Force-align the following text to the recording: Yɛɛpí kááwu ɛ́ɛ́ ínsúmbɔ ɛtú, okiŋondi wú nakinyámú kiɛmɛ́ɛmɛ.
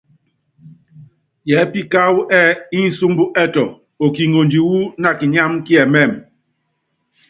Yɛɛpí 1.49 1.79
kááwu 1.91 2.19
ɛ́ɛ́ 2.39 2.57
ínsúmbɔ 2.79 3.23
ɛtú, 3.43 3.63
okiŋondi 4.05 4.59
wú 4.67 4.77
nakinyámú 5.01 5.57
kiɛmɛ́ɛmɛ. 5.65 6.19